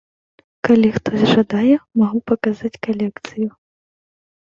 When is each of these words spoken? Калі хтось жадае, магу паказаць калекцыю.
Калі 0.67 0.87
хтось 0.95 1.25
жадае, 1.33 1.75
магу 2.03 2.19
паказаць 2.31 2.81
калекцыю. 2.87 3.47